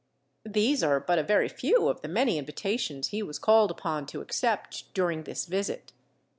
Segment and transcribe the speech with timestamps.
[0.49, 4.21] These are but a very few of the many invitations he was called upon to
[4.21, 5.93] accept during this visit.